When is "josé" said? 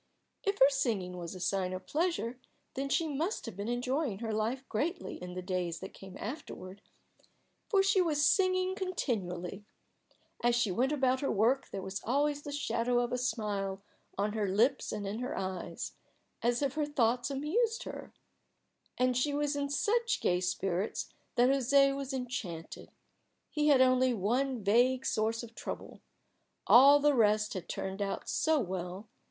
21.51-21.95